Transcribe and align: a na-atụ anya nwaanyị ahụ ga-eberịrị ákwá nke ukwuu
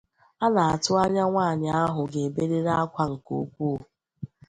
a 0.43 0.45
na-atụ 0.53 0.91
anya 1.03 1.23
nwaanyị 1.29 1.69
ahụ 1.83 2.01
ga-eberịrị 2.11 2.71
ákwá 2.81 3.03
nke 3.13 3.33
ukwuu 3.43 3.79